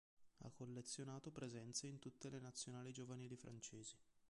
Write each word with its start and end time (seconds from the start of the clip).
Ha 0.39 0.49
collezionato 0.49 1.29
presenze 1.29 1.85
in 1.85 1.99
tutte 1.99 2.31
le 2.31 2.39
nazionali 2.39 2.91
giovanili 2.91 3.35
francesi. 3.35 3.95